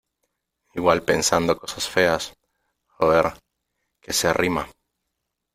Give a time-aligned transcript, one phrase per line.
[0.73, 2.23] igual pensando cosas feas...
[2.97, 3.27] joder,
[4.03, 4.63] que se arrima.